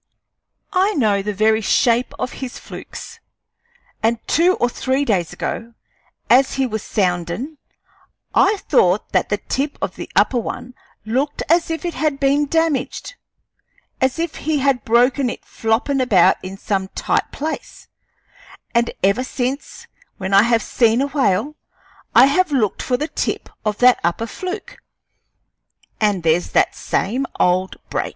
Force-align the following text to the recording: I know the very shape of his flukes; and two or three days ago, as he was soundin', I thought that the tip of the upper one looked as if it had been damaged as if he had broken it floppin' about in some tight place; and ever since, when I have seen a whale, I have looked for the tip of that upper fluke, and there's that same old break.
I 0.73 0.93
know 0.95 1.21
the 1.21 1.31
very 1.31 1.61
shape 1.61 2.15
of 2.17 2.31
his 2.41 2.57
flukes; 2.57 3.19
and 4.01 4.17
two 4.27 4.55
or 4.55 4.67
three 4.67 5.05
days 5.05 5.31
ago, 5.31 5.75
as 6.27 6.53
he 6.55 6.65
was 6.65 6.81
soundin', 6.81 7.59
I 8.33 8.57
thought 8.67 9.11
that 9.11 9.29
the 9.29 9.37
tip 9.37 9.77
of 9.79 9.97
the 9.97 10.09
upper 10.15 10.39
one 10.39 10.73
looked 11.05 11.43
as 11.49 11.69
if 11.69 11.85
it 11.85 11.93
had 11.93 12.19
been 12.19 12.47
damaged 12.47 13.13
as 14.01 14.17
if 14.17 14.37
he 14.37 14.57
had 14.57 14.83
broken 14.83 15.29
it 15.29 15.45
floppin' 15.45 16.01
about 16.01 16.37
in 16.41 16.57
some 16.57 16.87
tight 16.95 17.31
place; 17.31 17.87
and 18.73 18.89
ever 19.03 19.23
since, 19.23 19.85
when 20.17 20.33
I 20.33 20.41
have 20.41 20.63
seen 20.63 21.01
a 21.03 21.07
whale, 21.09 21.53
I 22.15 22.25
have 22.25 22.51
looked 22.51 22.81
for 22.81 22.97
the 22.97 23.07
tip 23.07 23.49
of 23.63 23.77
that 23.77 23.99
upper 24.03 24.25
fluke, 24.25 24.77
and 25.99 26.23
there's 26.23 26.53
that 26.53 26.73
same 26.75 27.27
old 27.39 27.75
break. 27.91 28.09